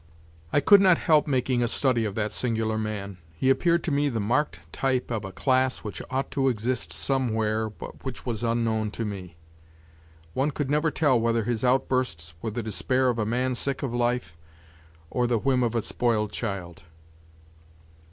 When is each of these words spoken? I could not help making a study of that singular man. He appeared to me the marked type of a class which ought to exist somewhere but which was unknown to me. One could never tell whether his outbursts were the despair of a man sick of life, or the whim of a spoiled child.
I 0.51 0.61
could 0.61 0.81
not 0.81 0.97
help 0.97 1.27
making 1.27 1.61
a 1.61 1.67
study 1.67 2.05
of 2.05 2.15
that 2.15 2.31
singular 2.31 2.75
man. 2.75 3.19
He 3.35 3.51
appeared 3.51 3.83
to 3.83 3.91
me 3.91 4.09
the 4.09 4.19
marked 4.19 4.59
type 4.73 5.11
of 5.11 5.23
a 5.23 5.31
class 5.31 5.83
which 5.83 6.01
ought 6.09 6.31
to 6.31 6.49
exist 6.49 6.91
somewhere 6.91 7.69
but 7.69 8.03
which 8.03 8.25
was 8.25 8.43
unknown 8.43 8.89
to 8.97 9.05
me. 9.05 9.37
One 10.33 10.49
could 10.49 10.71
never 10.71 10.89
tell 10.89 11.19
whether 11.19 11.43
his 11.43 11.63
outbursts 11.63 12.33
were 12.41 12.49
the 12.49 12.63
despair 12.63 13.09
of 13.09 13.19
a 13.19 13.27
man 13.27 13.53
sick 13.53 13.83
of 13.83 13.93
life, 13.93 14.35
or 15.11 15.27
the 15.27 15.37
whim 15.37 15.61
of 15.61 15.75
a 15.75 15.83
spoiled 15.83 16.31
child. 16.31 16.81